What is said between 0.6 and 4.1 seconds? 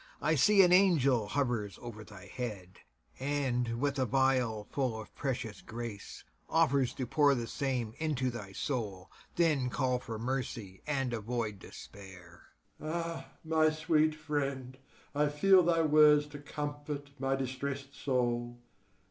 an angel hovers o'er thy head, And, with a